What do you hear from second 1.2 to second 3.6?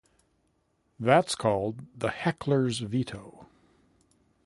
called the 'heckler's veto'.